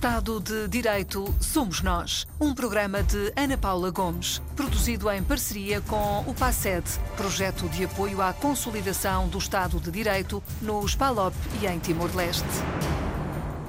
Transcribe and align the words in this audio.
Estado 0.00 0.40
de 0.40 0.66
Direito 0.66 1.26
Somos 1.42 1.82
Nós. 1.82 2.26
Um 2.40 2.54
programa 2.54 3.02
de 3.02 3.34
Ana 3.36 3.58
Paula 3.58 3.90
Gomes, 3.90 4.40
produzido 4.56 5.10
em 5.10 5.22
parceria 5.22 5.82
com 5.82 6.20
o 6.26 6.32
PASED, 6.32 6.86
projeto 7.18 7.68
de 7.68 7.84
apoio 7.84 8.22
à 8.22 8.32
consolidação 8.32 9.28
do 9.28 9.36
Estado 9.36 9.78
de 9.78 9.90
Direito 9.90 10.42
nos 10.62 10.94
PALOP 10.94 11.34
e 11.60 11.66
em 11.66 11.78
Timor-Leste. 11.78 12.48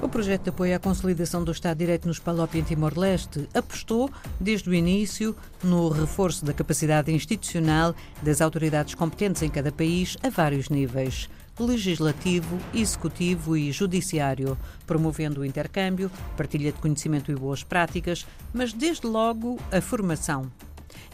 O 0.00 0.08
projeto 0.08 0.44
de 0.44 0.48
apoio 0.48 0.74
à 0.74 0.78
consolidação 0.78 1.44
do 1.44 1.52
Estado 1.52 1.76
de 1.76 1.84
Direito 1.84 2.08
nos 2.08 2.18
PALOP 2.18 2.54
e 2.54 2.60
em 2.60 2.64
Timor-Leste 2.64 3.46
apostou, 3.52 4.10
desde 4.40 4.70
o 4.70 4.74
início, 4.74 5.36
no 5.62 5.90
reforço 5.90 6.46
da 6.46 6.54
capacidade 6.54 7.12
institucional 7.12 7.94
das 8.22 8.40
autoridades 8.40 8.94
competentes 8.94 9.42
em 9.42 9.50
cada 9.50 9.70
país 9.70 10.16
a 10.22 10.30
vários 10.30 10.70
níveis 10.70 11.28
legislativo, 11.58 12.58
executivo 12.72 13.56
e 13.56 13.70
judiciário, 13.70 14.58
promovendo 14.86 15.40
o 15.40 15.44
intercâmbio, 15.44 16.10
partilha 16.36 16.72
de 16.72 16.78
conhecimento 16.78 17.30
e 17.30 17.34
boas 17.34 17.62
práticas, 17.62 18.26
mas 18.52 18.72
desde 18.72 19.06
logo 19.06 19.58
a 19.70 19.80
formação. 19.80 20.50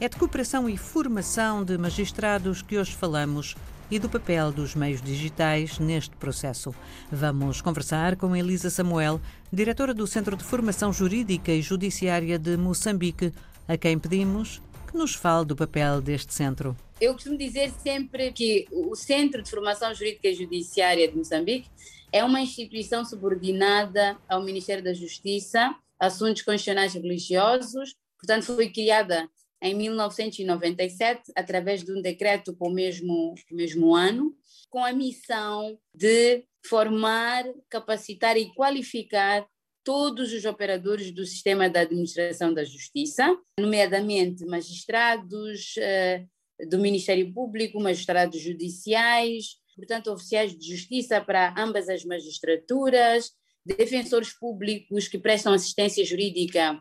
É 0.01 0.09
de 0.09 0.17
cooperação 0.17 0.69
e 0.69 0.77
formação 0.77 1.65
de 1.65 1.77
magistrados 1.77 2.63
que 2.63 2.79
hoje 2.79 2.95
falamos 2.95 3.57
e 3.91 3.99
do 3.99 4.09
papel 4.09 4.53
dos 4.53 4.75
meios 4.75 5.01
digitais 5.01 5.79
neste 5.79 6.15
processo. 6.17 6.75
Vamos 7.11 7.61
conversar 7.61 8.17
com 8.17 8.37
Elisa 8.37 8.71
Samuel, 8.71 9.21
diretora 9.53 9.95
do 9.95 10.07
Centro 10.07 10.37
de 10.37 10.45
Formação 10.45 10.93
Jurídica 10.93 11.53
e 11.53 11.63
Judiciária 11.63 12.39
de 12.39 12.57
Moçambique, 12.57 13.33
a 13.67 13.77
quem 13.77 13.99
pedimos 13.99 14.61
que 14.89 14.97
nos 14.97 15.15
fale 15.15 15.45
do 15.45 15.55
papel 15.55 16.01
deste 16.01 16.33
centro. 16.35 16.77
Eu 17.01 17.13
costumo 17.13 17.37
dizer 17.37 17.71
sempre 17.71 18.33
que 18.33 18.67
o 18.73 18.97
Centro 18.97 19.43
de 19.43 19.51
Formação 19.51 19.95
Jurídica 19.95 20.29
e 20.29 20.35
Judiciária 20.35 21.07
de 21.07 21.17
Moçambique 21.17 21.71
é 22.11 22.25
uma 22.25 22.41
instituição 22.41 23.05
subordinada 23.05 24.17
ao 24.29 24.43
Ministério 24.43 24.83
da 24.83 24.93
Justiça, 24.93 25.75
Assuntos 26.01 26.43
Constitucionais 26.43 26.95
e 26.95 26.99
Religiosos, 26.99 27.95
portanto, 28.19 28.47
foi 28.47 28.71
criada 28.71 29.29
em 29.61 29.75
1997, 29.75 31.33
através 31.37 31.85
de 31.85 31.93
um 31.93 32.01
decreto 32.01 32.55
com 32.55 32.69
o 32.69 32.73
mesmo, 32.73 33.35
mesmo 33.51 33.95
ano, 33.95 34.35
com 34.71 34.85
a 34.85 34.93
missão 34.93 35.79
de 35.95 36.45
formar, 36.67 37.45
capacitar 37.69 38.37
e 38.37 38.53
qualificar 38.55 39.47
todos 39.89 40.35
os 40.35 40.45
operadores 40.45 41.11
do 41.11 41.25
sistema 41.25 41.67
da 41.67 41.81
administração 41.81 42.53
da 42.53 42.63
justiça, 42.63 43.35
nomeadamente 43.59 44.45
magistrados 44.45 45.79
eh, 45.79 46.27
do 46.69 46.79
Ministério 46.79 47.33
Público, 47.33 47.81
magistrados 47.81 48.39
judiciais, 48.39 49.55
portanto, 49.75 50.13
oficiais 50.13 50.55
de 50.55 50.77
justiça 50.77 51.23
para 51.23 51.55
ambas 51.57 51.89
as 51.89 52.05
magistraturas, 52.05 53.31
defensores 53.65 54.39
públicos 54.39 55.09
que 55.09 55.19
prestam 55.19 55.55
assistência 55.55 56.05
jurídica 56.05 56.79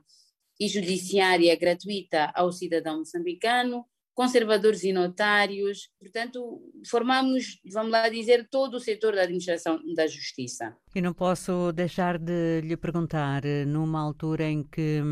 e 0.59 0.67
judiciária 0.67 1.55
gratuita 1.55 2.29
ao 2.35 2.51
cidadão 2.51 2.99
moçambicano, 2.99 3.85
conservadores 4.17 4.83
e 4.83 4.91
notários. 4.91 5.91
Portanto, 5.99 6.59
formamos, 6.89 7.61
vamos 7.71 7.91
lá 7.91 8.09
dizer, 8.09 8.47
todo 8.49 8.77
o 8.77 8.79
setor 8.79 9.13
da 9.13 9.21
administração 9.21 9.79
da 9.93 10.07
justiça. 10.07 10.75
E 10.95 10.99
não 10.99 11.13
posso 11.13 11.71
deixar 11.71 12.17
de 12.17 12.61
lhe 12.61 12.75
perguntar, 12.75 13.43
numa 13.67 14.01
altura 14.01 14.45
em 14.45 14.63
que 14.63 15.03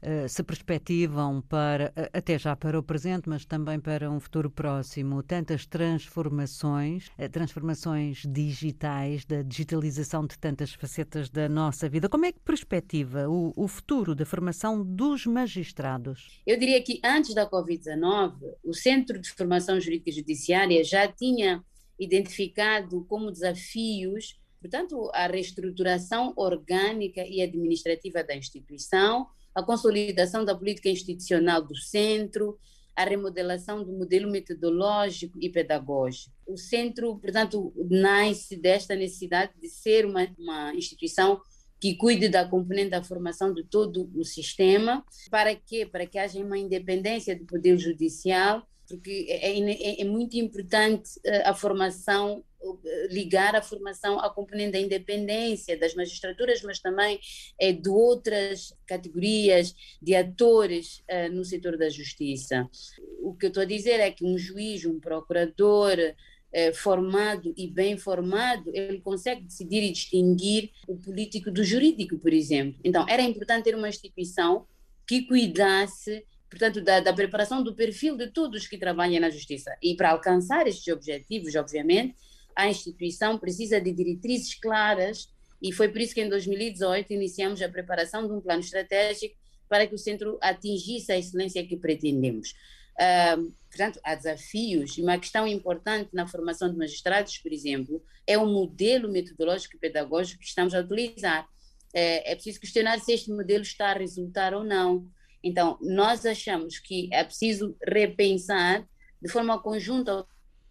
eh, 0.00 0.28
se 0.28 0.42
perspectivam 0.42 1.42
para, 1.42 1.92
até 2.12 2.38
já 2.38 2.54
para 2.54 2.78
o 2.78 2.82
presente, 2.82 3.28
mas 3.28 3.44
também 3.44 3.80
para 3.80 4.10
um 4.10 4.20
futuro 4.20 4.50
próximo, 4.50 5.22
tantas 5.22 5.66
transformações, 5.66 7.10
eh, 7.18 7.28
transformações 7.28 8.22
digitais, 8.26 9.24
da 9.24 9.42
digitalização 9.42 10.26
de 10.26 10.38
tantas 10.38 10.72
facetas 10.72 11.28
da 11.28 11.48
nossa 11.48 11.88
vida. 11.88 12.08
Como 12.08 12.26
é 12.26 12.32
que 12.32 12.40
perspectiva 12.40 13.28
o, 13.28 13.52
o 13.56 13.66
futuro 13.66 14.14
da 14.14 14.24
formação 14.24 14.84
dos 14.84 15.26
magistrados? 15.26 16.40
Eu 16.46 16.58
diria 16.58 16.80
que 16.82 17.00
antes 17.04 17.34
da 17.34 17.48
Covid-19, 17.48 18.34
o 18.62 18.74
Centro 18.74 19.20
de 19.20 19.30
Formação 19.30 19.80
Jurídica 19.80 20.10
e 20.10 20.12
Judiciária 20.12 20.84
já 20.84 21.08
tinha 21.08 21.64
identificado 21.98 23.04
como 23.08 23.32
desafios 23.32 24.38
portanto, 24.60 25.10
a 25.14 25.26
reestruturação 25.26 26.32
orgânica 26.36 27.24
e 27.24 27.40
administrativa 27.40 28.24
da 28.24 28.34
instituição, 28.34 29.28
a 29.58 29.62
consolidação 29.62 30.44
da 30.44 30.54
política 30.54 30.88
institucional 30.88 31.60
do 31.60 31.74
centro, 31.74 32.56
a 32.94 33.04
remodelação 33.04 33.82
do 33.82 33.92
modelo 33.92 34.30
metodológico 34.30 35.36
e 35.40 35.48
pedagógico. 35.48 36.32
O 36.46 36.56
centro, 36.56 37.18
portanto, 37.18 37.72
nasce 37.90 38.56
desta 38.56 38.94
necessidade 38.94 39.52
de 39.60 39.68
ser 39.68 40.06
uma, 40.06 40.28
uma 40.38 40.74
instituição 40.74 41.40
que 41.80 41.96
cuide 41.96 42.28
da 42.28 42.44
componente 42.44 42.90
da 42.90 43.02
formação 43.02 43.52
de 43.52 43.64
todo 43.64 44.10
o 44.14 44.24
sistema, 44.24 45.04
para 45.30 45.54
que 45.54 45.86
para 45.86 46.06
que 46.06 46.18
haja 46.18 46.38
uma 46.40 46.58
independência 46.58 47.36
do 47.36 47.44
poder 47.44 47.76
judicial, 47.78 48.64
porque 48.88 49.26
é, 49.28 49.58
é, 49.58 50.00
é 50.00 50.04
muito 50.04 50.36
importante 50.36 51.10
eh, 51.24 51.42
a 51.46 51.54
formação 51.54 52.42
ligar 53.10 53.54
a 53.54 53.62
formação 53.62 54.18
à 54.18 54.28
componente 54.28 54.72
da 54.72 54.80
independência 54.80 55.78
das 55.78 55.94
magistraturas, 55.94 56.62
mas 56.62 56.80
também 56.80 57.20
é, 57.58 57.72
de 57.72 57.88
outras 57.88 58.74
categorias 58.86 59.74
de 60.02 60.14
atores 60.14 61.02
uh, 61.08 61.32
no 61.32 61.44
setor 61.44 61.76
da 61.76 61.88
justiça. 61.88 62.68
O 63.20 63.34
que 63.34 63.46
eu 63.46 63.48
estou 63.48 63.62
a 63.62 63.66
dizer 63.66 64.00
é 64.00 64.10
que 64.10 64.24
um 64.24 64.36
juiz, 64.36 64.84
um 64.84 64.98
procurador 64.98 65.96
uh, 65.98 66.74
formado 66.74 67.54
e 67.56 67.68
bem 67.68 67.96
formado, 67.96 68.70
ele 68.74 69.00
consegue 69.00 69.42
decidir 69.42 69.82
e 69.82 69.92
distinguir 69.92 70.70
o 70.86 70.96
político 70.96 71.50
do 71.50 71.62
jurídico, 71.62 72.18
por 72.18 72.32
exemplo. 72.32 72.80
Então, 72.82 73.06
era 73.08 73.22
importante 73.22 73.64
ter 73.64 73.76
uma 73.76 73.88
instituição 73.88 74.66
que 75.06 75.22
cuidasse 75.22 76.24
portanto, 76.48 76.80
da, 76.80 77.00
da, 77.00 77.12
preparação 77.12 77.62
do 77.62 77.74
perfil 77.74 78.16
de 78.16 78.28
todos 78.28 78.66
que 78.66 78.78
trabalham 78.78 79.20
na 79.20 79.30
justiça. 79.30 79.76
E 79.82 79.94
para 79.94 80.10
alcançar 80.10 80.66
estes 80.66 80.92
objetivos, 80.92 81.54
obviamente, 81.54 82.16
a 82.56 82.68
instituição 82.68 83.38
precisa 83.38 83.80
de 83.80 83.92
diretrizes 83.92 84.54
claras 84.54 85.28
e 85.60 85.72
foi 85.72 85.88
por 85.88 86.00
isso 86.00 86.14
que 86.14 86.20
em 86.20 86.28
2018 86.28 87.12
iniciamos 87.12 87.60
a 87.62 87.68
preparação 87.68 88.26
de 88.26 88.32
um 88.32 88.40
plano 88.40 88.60
estratégico 88.60 89.36
para 89.68 89.86
que 89.86 89.94
o 89.94 89.98
centro 89.98 90.38
atingisse 90.40 91.12
a 91.12 91.18
excelência 91.18 91.66
que 91.66 91.76
pretendemos. 91.76 92.54
Uh, 92.98 93.52
portanto, 93.68 94.00
há 94.02 94.14
desafios 94.14 94.98
e 94.98 95.02
uma 95.02 95.18
questão 95.18 95.46
importante 95.46 96.10
na 96.12 96.26
formação 96.26 96.70
de 96.70 96.76
magistrados, 96.76 97.38
por 97.38 97.52
exemplo, 97.52 98.02
é 98.26 98.36
o 98.36 98.46
modelo 98.46 99.10
metodológico 99.10 99.76
e 99.76 99.78
pedagógico 99.78 100.40
que 100.40 100.48
estamos 100.48 100.74
a 100.74 100.80
utilizar. 100.80 101.46
É, 101.94 102.32
é 102.32 102.34
preciso 102.34 102.60
questionar 102.60 102.98
se 102.98 103.12
este 103.12 103.30
modelo 103.30 103.62
está 103.62 103.90
a 103.90 103.94
resultar 103.94 104.52
ou 104.52 104.64
não. 104.64 105.06
Então, 105.42 105.78
nós 105.80 106.26
achamos 106.26 106.78
que 106.78 107.08
é 107.12 107.22
preciso 107.24 107.76
repensar 107.82 108.86
de 109.20 109.28
forma 109.28 109.60
conjunta 109.60 110.26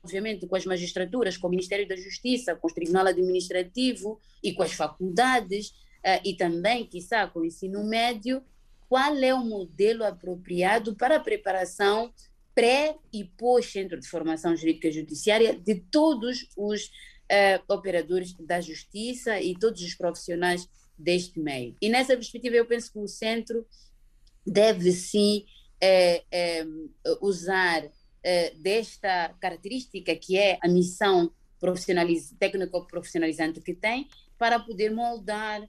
obviamente, 0.07 0.47
com 0.47 0.55
as 0.55 0.66
magistraturas, 0.66 1.35
com 1.35 1.47
o 1.47 1.50
Ministério 1.50 1.85
da 1.85 1.95
Justiça, 1.95 2.55
com 2.55 2.67
o 2.69 2.73
Tribunal 2.73 3.07
Administrativo 3.07 4.19
e 4.41 4.53
com 4.53 4.63
as 4.63 4.72
faculdades, 4.72 5.69
uh, 5.69 6.22
e 6.23 6.33
também, 6.33 6.85
quiçá, 6.85 7.27
com 7.27 7.41
o 7.41 7.45
ensino 7.45 7.83
médio, 7.83 8.41
qual 8.88 9.13
é 9.17 9.33
o 9.33 9.44
modelo 9.44 10.06
apropriado 10.06 10.95
para 10.95 11.17
a 11.17 11.19
preparação 11.19 12.13
pré 12.56 12.95
e 13.11 13.25
pós-centro 13.25 14.00
de 14.00 14.07
formação 14.07 14.56
jurídica 14.56 14.89
judiciária 14.91 15.53
de 15.53 15.75
todos 15.75 16.47
os 16.56 16.85
uh, 16.85 17.63
operadores 17.67 18.33
da 18.33 18.61
justiça 18.61 19.41
e 19.41 19.59
todos 19.59 19.81
os 19.81 19.94
profissionais 19.94 20.67
deste 20.97 21.39
meio. 21.39 21.75
E 21.81 21.89
nessa 21.89 22.16
perspectiva, 22.16 22.56
eu 22.56 22.66
penso 22.66 22.91
que 22.91 22.97
o 22.97 23.07
centro 23.07 23.67
deve 24.47 24.91
sim 24.91 25.45
é, 25.79 26.23
é, 26.31 26.65
usar 27.21 27.83
eh, 28.23 28.53
desta 28.57 29.35
característica 29.39 30.15
que 30.15 30.37
é 30.37 30.57
a 30.63 30.67
missão 30.67 31.31
profissionaliz 31.59 32.33
técnico-profissionalizante 32.39 33.61
que 33.61 33.73
tem 33.73 34.07
para 34.37 34.59
poder 34.59 34.89
moldar 34.91 35.67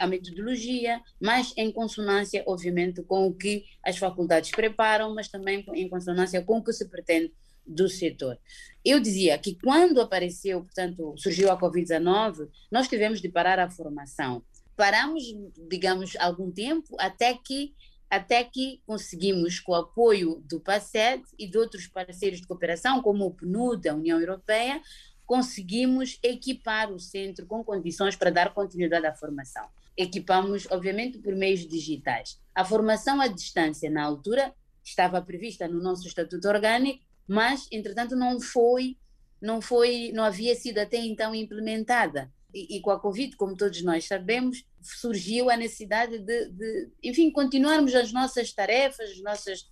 a 0.00 0.06
metodologia, 0.08 1.00
mas 1.20 1.54
em 1.56 1.70
consonância, 1.70 2.42
obviamente, 2.46 3.00
com 3.02 3.28
o 3.28 3.32
que 3.32 3.64
as 3.84 3.96
faculdades 3.96 4.50
preparam, 4.50 5.14
mas 5.14 5.28
também 5.28 5.64
em 5.74 5.88
consonância 5.88 6.42
com 6.42 6.58
o 6.58 6.64
que 6.64 6.72
se 6.72 6.88
pretende 6.88 7.32
do 7.66 7.88
setor. 7.88 8.38
Eu 8.84 9.00
dizia 9.00 9.38
que 9.38 9.56
quando 9.62 10.00
apareceu, 10.00 10.62
portanto, 10.62 11.14
surgiu 11.16 11.50
a 11.50 11.58
Covid-19, 11.58 12.48
nós 12.70 12.88
tivemos 12.88 13.20
de 13.20 13.28
parar 13.28 13.58
a 13.58 13.70
formação. 13.70 14.42
Paramos, 14.76 15.22
digamos, 15.68 16.16
algum 16.16 16.50
tempo 16.50 16.96
até 16.98 17.34
que 17.34 17.74
até 18.12 18.44
que 18.44 18.82
conseguimos, 18.86 19.58
com 19.58 19.72
o 19.72 19.74
apoio 19.74 20.44
do 20.44 20.60
PASED 20.60 21.22
e 21.38 21.48
de 21.48 21.56
outros 21.56 21.86
parceiros 21.86 22.42
de 22.42 22.46
cooperação, 22.46 23.00
como 23.00 23.24
o 23.24 23.32
PNUD, 23.32 23.88
a 23.88 23.94
União 23.94 24.20
Europeia, 24.20 24.82
conseguimos 25.24 26.18
equipar 26.22 26.92
o 26.92 27.00
centro 27.00 27.46
com 27.46 27.64
condições 27.64 28.14
para 28.14 28.28
dar 28.28 28.52
continuidade 28.52 29.06
à 29.06 29.14
formação. 29.14 29.66
Equipamos, 29.96 30.66
obviamente, 30.70 31.16
por 31.20 31.34
meios 31.34 31.66
digitais. 31.66 32.38
A 32.54 32.66
formação 32.66 33.18
à 33.18 33.28
distância, 33.28 33.90
na 33.90 34.04
altura, 34.04 34.54
estava 34.84 35.22
prevista 35.22 35.66
no 35.66 35.82
nosso 35.82 36.06
estatuto 36.06 36.46
orgânico, 36.46 37.02
mas, 37.26 37.66
entretanto, 37.72 38.14
não 38.14 38.38
foi, 38.42 38.98
não 39.40 39.62
foi, 39.62 40.12
não 40.12 40.24
havia 40.24 40.54
sido 40.54 40.76
até 40.80 40.98
então 40.98 41.34
implementada. 41.34 42.30
E, 42.54 42.80
com 42.80 42.90
a 42.90 43.00
Covid, 43.00 43.36
como 43.36 43.56
todos 43.56 43.82
nós 43.82 44.06
sabemos, 44.06 44.64
surgiu 44.80 45.48
a 45.48 45.56
necessidade 45.56 46.18
de, 46.18 46.48
de, 46.50 46.90
enfim, 47.02 47.30
continuarmos 47.30 47.94
as 47.94 48.12
nossas 48.12 48.52
tarefas, 48.52 49.10
as 49.10 49.20
nossas, 49.20 49.70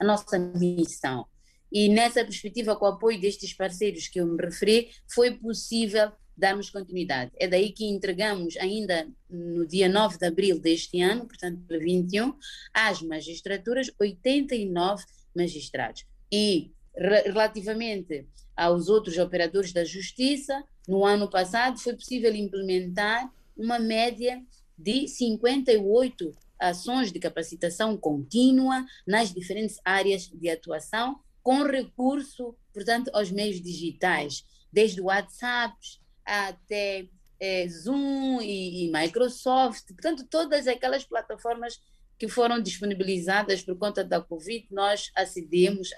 a 0.00 0.04
nossa 0.04 0.38
missão. 0.38 1.26
E 1.70 1.88
nessa 1.88 2.24
perspectiva, 2.24 2.76
com 2.76 2.84
o 2.84 2.88
apoio 2.88 3.20
destes 3.20 3.52
parceiros 3.52 4.08
que 4.08 4.20
eu 4.20 4.26
me 4.26 4.42
referi, 4.42 4.90
foi 5.12 5.32
possível 5.32 6.12
darmos 6.36 6.70
continuidade. 6.70 7.32
É 7.36 7.46
daí 7.46 7.72
que 7.72 7.84
entregamos 7.84 8.56
ainda 8.56 9.08
no 9.28 9.66
dia 9.66 9.88
9 9.88 10.18
de 10.18 10.26
abril 10.26 10.58
deste 10.58 11.00
ano, 11.00 11.26
portanto, 11.26 11.60
21, 11.68 12.34
às 12.72 13.02
magistraturas 13.02 13.90
89 14.00 15.04
magistrados. 15.34 16.04
E 16.32 16.72
relativamente 16.96 18.26
aos 18.56 18.88
outros 18.88 19.18
operadores 19.18 19.72
da 19.72 19.84
justiça, 19.84 20.62
no 20.86 21.04
ano 21.04 21.28
passado 21.28 21.78
foi 21.78 21.94
possível 21.94 22.34
implementar 22.34 23.32
uma 23.56 23.78
média 23.78 24.42
de 24.76 25.08
58 25.08 26.36
ações 26.58 27.12
de 27.12 27.18
capacitação 27.18 27.96
contínua 27.96 28.84
nas 29.06 29.32
diferentes 29.32 29.78
áreas 29.84 30.28
de 30.28 30.48
atuação, 30.48 31.20
com 31.42 31.62
recurso, 31.62 32.56
portanto, 32.72 33.10
aos 33.12 33.30
meios 33.30 33.60
digitais, 33.60 34.44
desde 34.72 35.00
o 35.00 35.04
WhatsApp 35.04 35.76
até 36.24 37.06
é, 37.38 37.68
Zoom 37.68 38.40
e, 38.40 38.86
e 38.86 38.92
Microsoft, 38.92 39.88
portanto, 39.88 40.26
todas 40.28 40.66
aquelas 40.66 41.04
plataformas 41.04 41.80
que 42.18 42.28
foram 42.28 42.60
disponibilizadas 42.60 43.62
por 43.62 43.76
conta 43.76 44.02
da 44.04 44.20
Covid, 44.20 44.66
nós 44.70 45.10
acedemos 45.14 45.90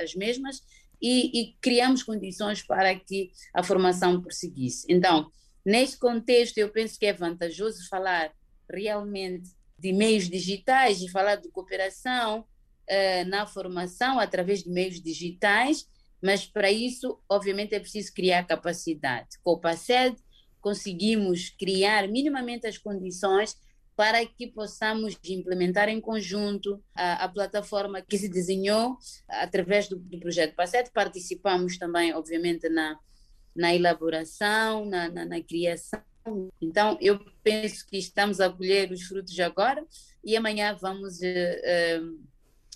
às 0.00 0.14
mesmas 0.14 0.62
e, 1.00 1.40
e, 1.40 1.56
criamos 1.60 2.02
condições 2.02 2.62
para 2.62 2.94
que 2.94 3.30
a 3.54 3.62
formação 3.62 4.20
prosseguisse. 4.20 4.86
Então, 4.88 5.30
neste 5.64 5.98
contexto, 5.98 6.58
eu 6.58 6.70
penso 6.70 6.98
que 6.98 7.06
é 7.06 7.12
vantajoso 7.12 7.88
falar 7.88 8.32
realmente 8.70 9.50
de 9.78 9.92
meios 9.92 10.28
digitais 10.28 11.00
e 11.00 11.10
falar 11.10 11.36
de 11.36 11.50
cooperação 11.50 12.46
eh, 12.88 13.24
na 13.24 13.46
formação 13.46 14.18
através 14.18 14.62
de 14.62 14.70
meios 14.70 15.00
digitais, 15.00 15.86
mas 16.22 16.46
para 16.46 16.70
isso, 16.70 17.20
obviamente, 17.28 17.74
é 17.74 17.80
preciso 17.80 18.12
criar 18.14 18.46
capacidade. 18.46 19.28
Com 19.42 19.52
o 19.52 19.60
PACED, 19.60 20.16
conseguimos 20.60 21.50
criar 21.50 22.08
minimamente 22.08 22.66
as 22.66 22.78
condições 22.78 23.56
para 23.96 24.24
que 24.26 24.46
possamos 24.46 25.18
implementar 25.24 25.88
em 25.88 26.00
conjunto 26.00 26.82
a, 26.94 27.24
a 27.24 27.28
plataforma 27.28 28.02
que 28.02 28.18
se 28.18 28.28
desenhou 28.28 28.98
através 29.26 29.88
do, 29.88 29.96
do 29.96 30.20
projeto 30.20 30.54
PACET. 30.54 30.90
Participamos 30.92 31.78
também, 31.78 32.12
obviamente, 32.12 32.68
na, 32.68 32.98
na 33.54 33.74
elaboração, 33.74 34.84
na, 34.84 35.08
na, 35.08 35.24
na 35.24 35.40
criação. 35.40 36.02
Então, 36.60 36.98
eu 37.00 37.18
penso 37.42 37.86
que 37.86 37.96
estamos 37.96 38.38
a 38.38 38.50
colher 38.50 38.92
os 38.92 39.04
frutos 39.04 39.38
agora 39.40 39.82
e 40.22 40.36
amanhã 40.36 40.76
vamos, 40.78 41.20
uh, 41.20 42.02
uh, 42.02 42.20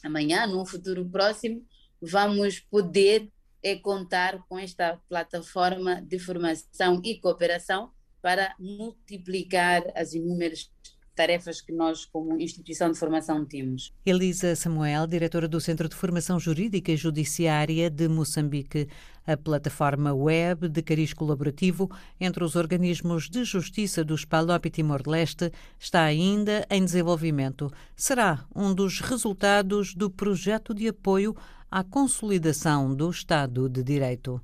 amanhã, 0.02 0.46
num 0.46 0.64
futuro 0.64 1.04
próximo, 1.04 1.66
vamos 2.00 2.60
poder 2.60 3.28
uh, 3.66 3.82
contar 3.82 4.42
com 4.48 4.58
esta 4.58 4.98
plataforma 5.06 6.00
de 6.00 6.18
formação 6.18 7.02
e 7.04 7.20
cooperação 7.20 7.92
para 8.22 8.54
multiplicar 8.58 9.82
as 9.94 10.14
inúmeras 10.14 10.70
tarefas 11.14 11.60
que 11.60 11.72
nós, 11.72 12.04
como 12.04 12.40
instituição 12.40 12.90
de 12.90 12.98
formação, 12.98 13.44
temos. 13.44 13.92
Elisa 14.04 14.54
Samuel, 14.56 15.06
diretora 15.06 15.48
do 15.48 15.60
Centro 15.60 15.88
de 15.88 15.94
Formação 15.94 16.38
Jurídica 16.38 16.92
e 16.92 16.96
Judiciária 16.96 17.90
de 17.90 18.08
Moçambique. 18.08 18.88
A 19.26 19.36
plataforma 19.36 20.12
web 20.12 20.68
de 20.68 20.82
cariz 20.82 21.12
colaborativo 21.12 21.90
entre 22.18 22.42
os 22.42 22.56
organismos 22.56 23.28
de 23.28 23.44
justiça 23.44 24.02
do 24.02 24.16
Spalop 24.16 24.66
e 24.66 24.70
Timor-Leste 24.70 25.52
está 25.78 26.02
ainda 26.02 26.66
em 26.70 26.84
desenvolvimento. 26.84 27.70
Será 27.94 28.44
um 28.54 28.74
dos 28.74 29.00
resultados 29.00 29.94
do 29.94 30.10
projeto 30.10 30.74
de 30.74 30.88
apoio 30.88 31.36
à 31.70 31.84
consolidação 31.84 32.92
do 32.94 33.08
Estado 33.08 33.68
de 33.68 33.82
Direito. 33.82 34.40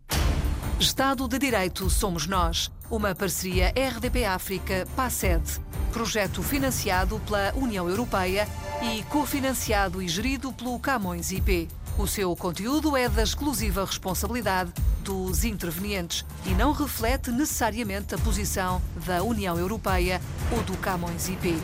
Estado 0.79 1.27
de 1.27 1.39
Direito 1.39 1.89
somos 1.89 2.27
nós. 2.27 2.71
Uma 2.91 3.15
parceria 3.15 3.73
RDP 3.75 4.27
África 4.27 4.87
PASED. 4.95 5.59
Projeto 5.91 6.43
financiado 6.43 7.19
pela 7.21 7.55
União 7.57 7.89
Europeia 7.89 8.47
e 8.83 9.03
cofinanciado 9.05 10.03
e 10.03 10.09
gerido 10.09 10.53
pelo 10.53 10.79
Camões 10.79 11.33
IP. 11.33 11.67
O 11.99 12.07
seu 12.07 12.37
conteúdo 12.37 12.95
é 12.95 13.09
da 13.09 13.23
exclusiva 13.23 13.87
responsabilidade 13.87 14.71
dos 15.03 15.45
intervenientes 15.45 16.27
e 16.45 16.51
não 16.51 16.73
reflete 16.73 17.31
necessariamente 17.31 18.15
a 18.15 18.19
posição 18.19 18.83
da 19.07 19.23
União 19.23 19.59
Europeia 19.59 20.21
ou 20.53 20.63
do 20.63 20.77
Camões 20.77 21.27
IP. 21.27 21.57